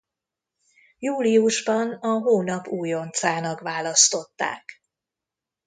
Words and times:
Júliusban 0.99 1.91
a 1.93 2.07
hónap 2.07 2.67
újoncának 2.67 3.59
választották. 3.59 4.83